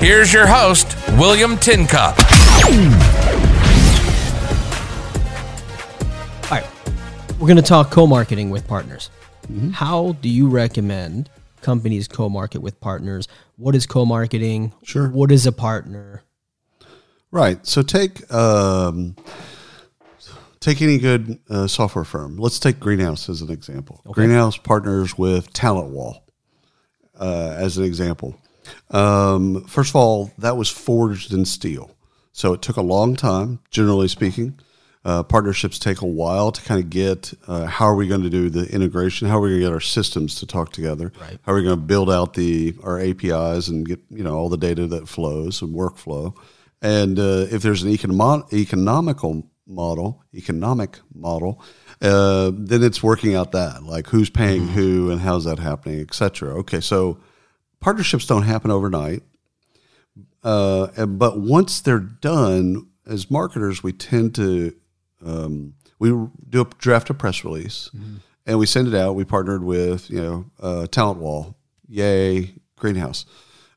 [0.00, 2.16] Here's your host, William Tincup.
[6.44, 6.66] All right,
[7.38, 9.10] we're going to talk co-marketing with partners.
[9.72, 11.28] How do you recommend
[11.60, 13.28] companies co-market with partners?
[13.56, 14.72] What is co-marketing?
[14.82, 15.10] Sure.
[15.10, 16.22] What is a partner?
[17.30, 17.66] Right.
[17.66, 19.16] So take um,
[20.60, 22.38] take any good uh, software firm.
[22.38, 24.00] Let's take Greenhouse as an example.
[24.06, 26.24] Greenhouse partners with Talent Wall
[27.20, 28.34] uh, as an example.
[28.90, 31.96] Um, first of all, that was forged in steel,
[32.32, 33.60] so it took a long time.
[33.70, 34.58] Generally speaking,
[35.04, 37.32] uh, partnerships take a while to kind of get.
[37.46, 39.28] Uh, how are we going to do the integration?
[39.28, 41.12] How are we going to get our systems to talk together?
[41.20, 41.38] Right.
[41.42, 44.48] How are we going to build out the our APIs and get you know all
[44.48, 46.36] the data that flows and workflow?
[46.82, 51.62] And uh, if there's an economic economical model, economic model,
[52.02, 56.12] uh, then it's working out that like who's paying who and how's that happening, et
[56.12, 56.54] cetera.
[56.58, 57.18] Okay, so
[57.80, 59.22] partnerships don't happen overnight,
[60.42, 64.74] uh, and- but once they're done, as marketers, we tend to
[65.24, 66.08] um, we
[66.48, 67.90] do a draft a press release
[68.46, 69.14] and we send it out.
[69.14, 71.56] We partnered with you know uh, Talent Wall,
[71.88, 73.26] yay, Greenhouse,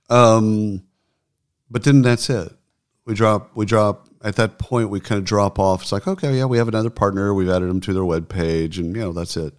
[0.10, 0.84] um,
[1.70, 2.54] but then that's it.
[3.06, 4.90] We drop we drop at that point.
[4.90, 5.82] We kind of drop off.
[5.82, 7.34] It's like okay, yeah, we have another partner.
[7.34, 9.54] We've added them to their web page, and you know that's it.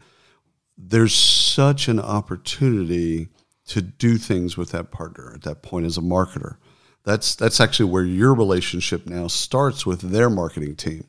[0.79, 3.29] There's such an opportunity
[3.69, 6.57] to do things with that partner at that point as a marketer.
[7.05, 11.07] That's that's actually where your relationship now starts with their marketing team.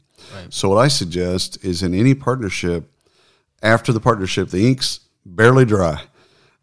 [0.49, 2.91] So what I suggest is in any partnership,
[3.61, 6.01] after the partnership, the ink's barely dry.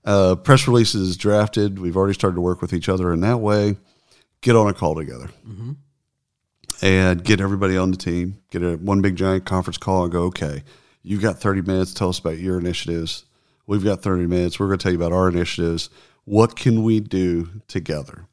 [0.04, 1.78] Uh, press releases drafted.
[1.78, 3.76] We've already started to work with each other in that way.
[4.40, 5.30] Get on a call together
[6.82, 8.38] and get everybody on the team.
[8.50, 10.22] Get a one big giant conference call and go.
[10.24, 10.64] Okay,
[11.02, 11.94] you've got thirty minutes.
[11.94, 13.24] Tell us about your initiatives.
[13.66, 14.58] We've got thirty minutes.
[14.58, 15.90] We're going to tell you about our initiatives.
[16.24, 18.26] What can we do together?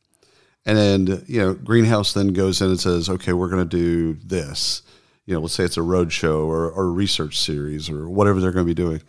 [0.66, 4.14] And then, you know, Greenhouse then goes in and says, okay, we're going to do
[4.24, 4.84] this.
[5.26, 8.40] You know, let's say it's a road show or, or a research series or whatever
[8.40, 9.02] they're going to be doing.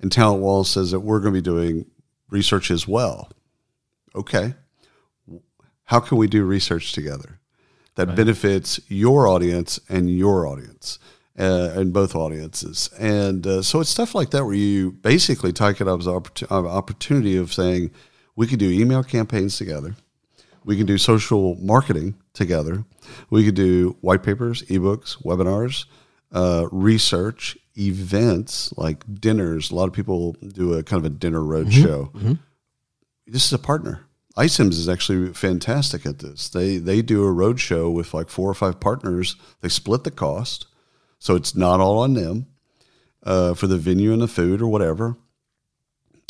[0.00, 1.86] And Talent Wall says that we're going to be doing
[2.30, 3.30] research as well.
[4.14, 4.54] Okay.
[5.84, 7.40] How can we do research together
[7.94, 10.98] that benefits your audience and your audience?
[11.38, 15.80] Uh, and both audiences, and uh, so it's stuff like that where you basically take
[15.80, 17.92] it up as an uh, opportunity of saying
[18.34, 19.94] we could do email campaigns together,
[20.64, 22.84] we can do social marketing together.
[23.30, 25.86] We could do white papers, ebooks, webinars,
[26.32, 29.70] uh, research, events like dinners.
[29.70, 32.10] A lot of people do a kind of a dinner road show.
[33.26, 34.06] This is a partner.
[34.36, 36.48] iCIMS is actually fantastic at this.
[36.48, 39.36] They they do a road show with like four or five partners.
[39.62, 40.66] They split the cost,
[41.18, 42.46] so it's not all on them
[43.22, 45.16] uh, for the venue and the food or whatever.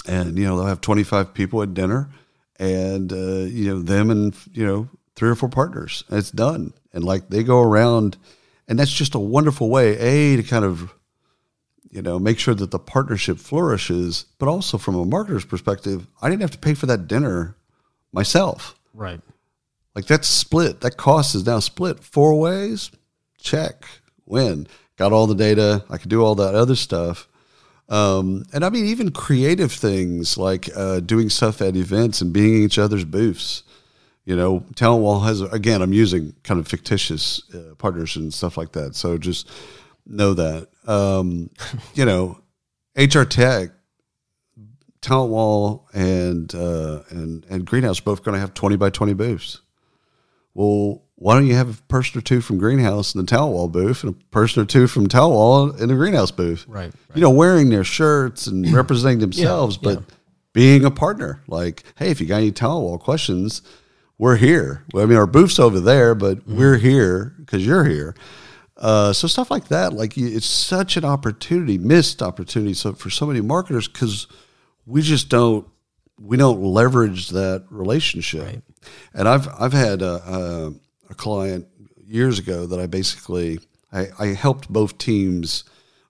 [0.07, 2.09] And you know they'll have twenty five people at dinner,
[2.59, 6.05] and uh, you know them and you know three or four partners.
[6.09, 8.17] And it's done, and like they go around,
[8.67, 10.95] and that's just a wonderful way a to kind of
[11.91, 16.31] you know make sure that the partnership flourishes, but also from a marketer's perspective, I
[16.31, 17.57] didn't have to pay for that dinner
[18.13, 18.79] myself.
[18.95, 19.21] Right.
[19.95, 20.81] Like that's split.
[20.81, 22.91] That cost is now split four ways.
[23.41, 23.85] Check.
[24.29, 24.67] Win.
[24.97, 25.85] Got all the data.
[25.89, 27.29] I could do all that other stuff.
[27.89, 32.57] Um, and I mean, even creative things like uh, doing stuff at events and being
[32.57, 33.63] in each other's booths.
[34.25, 38.59] You know, Talent Wall has, again, I'm using kind of fictitious uh, partners and stuff
[38.59, 38.95] like that.
[38.95, 39.49] So just
[40.07, 40.69] know that.
[40.87, 41.49] Um,
[41.95, 42.39] you know,
[42.95, 43.71] HR Tech,
[45.01, 49.63] Talent Wall, and, uh, and, and Greenhouse both going to have 20 by 20 booths.
[50.59, 53.69] Well, why don't you have a person or two from Greenhouse in the Talent Wall
[53.69, 56.65] booth and a person or two from Talent Wall in the Greenhouse booth?
[56.67, 60.05] Right, You know, wearing their shirts and representing themselves, but yeah.
[60.55, 61.45] being a partner.
[61.47, 63.63] Like, hey, if you got any Talent Wall questions,
[64.19, 64.85] we're here.
[64.93, 68.17] Well, I mean, our booth's over there, but we're here because you're here.
[68.77, 72.75] Uh, so stuff like that, like it's such an opportunity, missed opportunity.
[72.75, 74.27] So for so many marketers, because
[74.87, 75.69] we just don't
[76.21, 78.63] we don't leverage that relationship.
[79.15, 80.73] And I've I've had a, a,
[81.11, 81.67] a client
[82.05, 83.61] years ago that I basically
[83.93, 85.65] I, I helped both teams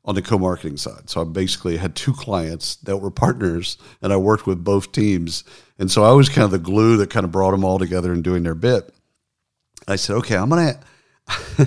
[0.05, 1.11] on the co-marketing side.
[1.11, 5.45] So I basically had two clients that were partners, and I worked with both teams.
[5.79, 8.13] And so I was kind of the glue that kind of brought them all together
[8.13, 8.93] and doing their bit.
[9.87, 10.81] I said, okay, I'm gonna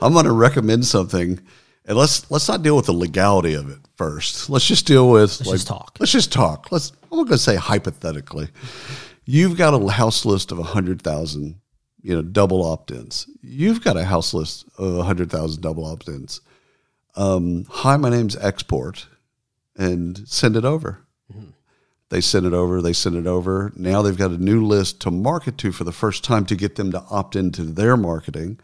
[0.00, 1.40] I'm gonna recommend something,
[1.88, 4.48] and let's let's not deal with the legality of it first.
[4.50, 5.96] Let's just deal with let's just talk.
[5.98, 6.70] Let's just talk.
[6.70, 8.50] Let's I'm gonna say hypothetically,
[9.24, 11.56] you've got a house list of hundred thousand,
[12.02, 13.26] you know, double opt-ins.
[13.40, 16.42] You've got a house list of hundred thousand double opt-ins.
[17.16, 19.06] Um, hi, my name's Export,
[19.74, 21.00] and send it over.
[22.10, 23.70] They send it over, they send it over.
[23.76, 26.76] Now they've got a new list to market to for the first time to get
[26.76, 28.60] them to opt into their marketing,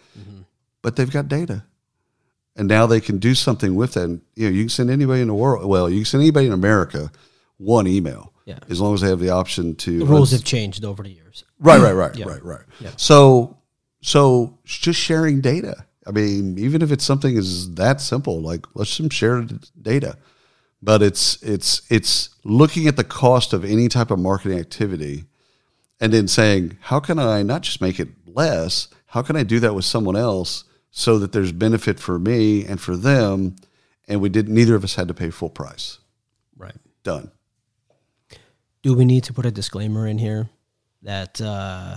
[0.83, 1.65] but they've got data.
[2.57, 4.05] And now they can do something with that.
[4.05, 6.47] And, you know, you can send anybody in the world, well, you can send anybody
[6.47, 7.11] in America
[7.59, 8.33] one email.
[8.45, 8.59] Yeah.
[8.69, 10.01] As long as they have the option to.
[10.01, 11.45] The rules have changed over the years.
[11.59, 12.27] Right, right, right, Yeah.
[12.27, 12.61] right, right.
[12.79, 12.91] Yeah.
[12.97, 13.57] So,
[14.03, 15.87] so it's just sharing data.
[16.07, 19.47] I mean, even if it's something is that simple, like let's just share
[19.81, 20.19] data.
[20.83, 25.25] But it's it's it's looking at the cost of any type of marketing activity,
[25.99, 28.89] and then saying, how can I not just make it less?
[29.07, 30.65] How can I do that with someone else
[30.97, 33.57] so that there's benefit for me and for them,
[34.07, 35.99] and we didn't neither of us had to pay full price.
[36.57, 36.77] Right.
[37.03, 37.33] Done.
[38.83, 40.49] Do we need to put a disclaimer in here
[41.03, 41.97] that uh,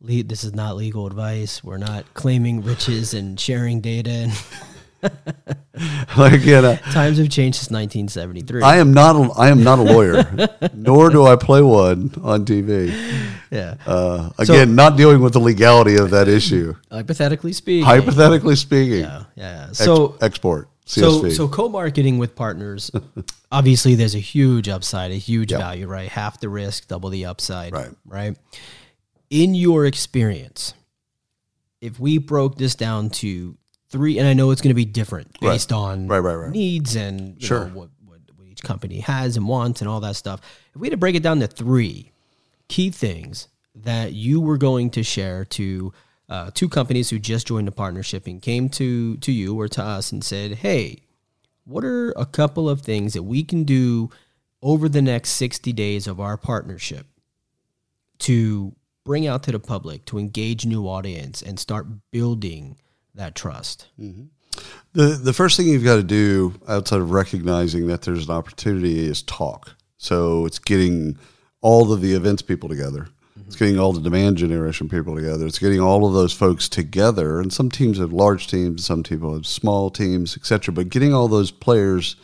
[0.00, 1.62] le- this is not legal advice?
[1.62, 4.32] We're not claiming riches and sharing data.
[5.02, 5.12] And
[6.16, 8.62] like you know, times have changed since 1973.
[8.62, 10.24] I am not a, I am not a lawyer,
[10.74, 12.90] nor do I play one on TV.
[13.50, 13.74] yeah.
[13.86, 16.74] Uh, again, not dealing with the legality of that issue.
[16.90, 17.84] Hypothetically speaking.
[17.84, 19.24] Hypothetically speaking, yeah.
[19.36, 19.66] Yeah.
[19.70, 21.36] ex- So export So, CSV.
[21.36, 22.90] so co-marketing with partners,
[23.52, 25.58] obviously, there's a huge upside, a huge Yeah.
[25.58, 26.08] value, right?
[26.08, 27.90] Half the risk, double the upside, Right.
[28.04, 28.36] Right.
[29.30, 30.74] In your experience,
[31.80, 33.56] if we broke this down to
[33.90, 35.50] three, and I know it's going to be different Right.
[35.52, 36.50] based on Right, right, right.
[36.50, 37.66] needs and Sure.
[37.66, 40.40] know, what, what what each company has and wants and all that stuff.
[40.74, 42.12] If we had to break it down to three
[42.68, 45.92] key things that you were going to share to
[46.28, 49.82] uh, two companies who just joined the partnership and came to to you or to
[49.82, 50.98] us and said, "Hey,
[51.64, 54.10] what are a couple of things that we can do
[54.62, 57.06] over the next 60 days of our partnership
[58.20, 62.76] to bring out to the public to engage new audience and start building
[63.14, 64.24] that trust mm-hmm.
[64.92, 69.04] the the first thing you've got to do outside of recognizing that there's an opportunity
[69.04, 69.76] is talk.
[69.98, 71.18] So it's getting
[71.60, 73.08] all of the events people together.
[73.38, 73.48] Mm-hmm.
[73.48, 75.46] It's getting all the demand generation people together.
[75.46, 77.38] It's getting all of those folks together.
[77.38, 80.72] And some teams have large teams, some people have small teams, etc.
[80.72, 82.16] But getting all those players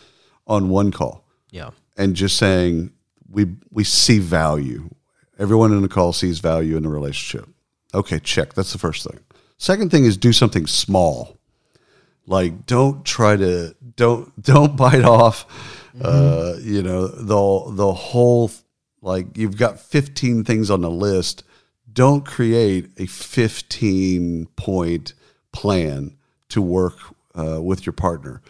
[0.47, 1.25] on one call.
[1.51, 2.93] yeah and just saying
[3.31, 4.91] we we see value.
[5.39, 7.49] Everyone in the call sees value in the relationship.
[7.95, 8.55] Okay, check.
[8.55, 9.21] That's the first thing.
[9.59, 11.39] Second thing is do something small.
[12.27, 15.47] Like don't try to don't don't bite off
[16.01, 18.51] uh, you know the the whole
[19.01, 21.45] like you've got 15 things on the list.
[21.93, 25.15] Don't create a 15 point
[25.53, 26.17] plan
[26.49, 26.99] to work
[27.35, 28.43] uh, with your partner.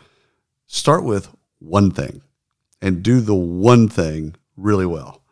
[0.67, 1.29] Start with
[1.59, 2.23] one thing
[2.83, 5.23] and do the one thing really well.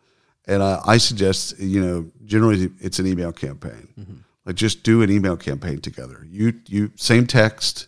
[0.46, 4.24] And I, I suggest, you know, generally it's an email campaign.
[4.46, 6.26] Like just do an email campaign together.
[6.30, 7.86] You you same text,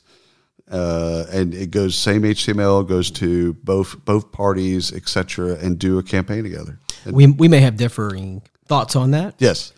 [0.70, 6.02] uh, and it goes same HTML goes to both both parties, etc., and do a
[6.02, 6.78] campaign together.
[7.04, 9.72] And we, we may have differing thoughts on that yes,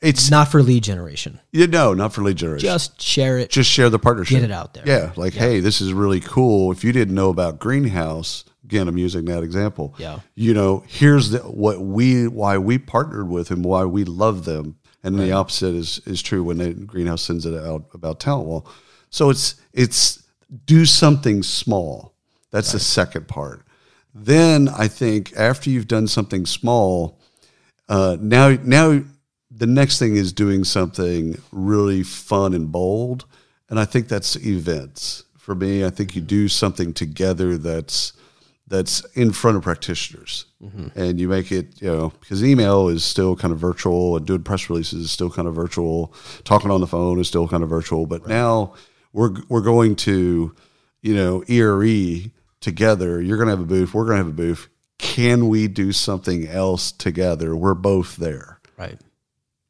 [0.00, 2.66] it's not for lead generation you know not for lead generation.
[2.66, 4.40] just share it just share the partnership.
[4.40, 4.84] Get it out there.
[4.86, 6.72] Yeah, like hey, this is really cool.
[6.72, 9.94] If you didn't know about greenhouse, again, I'm using that example.
[9.98, 10.20] Yeah.
[10.34, 14.76] you know, here's the, what we why we partnered with and why we love them.
[15.04, 18.68] And the opposite is is true when the greenhouse sends it out about talent wall.
[19.10, 20.22] So it's it's
[20.64, 22.14] do something small.
[22.50, 23.62] That's the second part.
[24.14, 27.18] Then I think after you've done something small,
[27.88, 29.02] uh, now now
[29.54, 33.24] the next thing is doing something really fun and bold
[33.68, 38.12] and i think that's events for me i think you do something together that's
[38.72, 40.46] that's in front of practitioners.
[40.96, 44.42] And you make it you know because email is still kind of virtual and doing
[44.42, 46.14] press releases is still kind of virtual.
[46.44, 48.06] Talking on the phone is still kind of virtual.
[48.06, 48.72] But now
[49.12, 50.54] we're we're going to
[51.02, 51.84] you know ere
[52.60, 53.20] together.
[53.20, 53.92] You're going to have a booth.
[53.92, 54.68] We're going to have a booth.
[54.98, 57.54] Can we do something else together?
[57.54, 58.60] We're both there.
[58.78, 58.98] Right.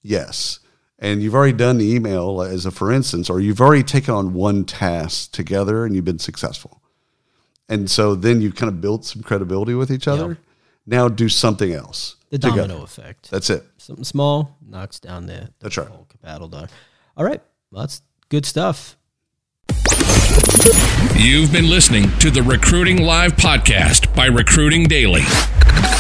[0.03, 0.61] Yes.
[0.99, 4.35] And you've already done the email as a for instance, or you've already taken on
[4.35, 6.82] one task together and you've been successful
[7.69, 10.29] and so then you kind of build some credibility with each other.
[10.29, 10.39] Yep.
[10.87, 12.17] Now do something else.
[12.31, 13.31] The domino effect.
[13.31, 13.65] That's it.
[13.77, 15.89] Something small knocks down the, the That's right.
[16.23, 16.67] battle door.
[17.17, 17.43] All right.
[17.71, 18.97] Well, that's good stuff.
[21.15, 25.23] You've been listening to the Recruiting Live podcast by Recruiting Daily.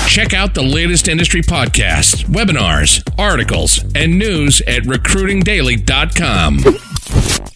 [0.08, 7.51] Check out the latest industry podcasts, webinars, articles, and news at recruitingdaily.com.